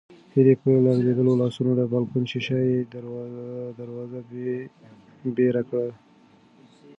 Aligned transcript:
هیلې 0.33 0.53
په 0.61 0.67
لړزېدلو 0.85 1.33
لاسونو 1.41 1.71
د 1.75 1.81
بالکن 1.91 2.23
شیشه 2.31 2.57
یي 2.69 2.79
دروازه 3.79 4.19
بېره 5.35 5.61
کړه. 5.69 5.87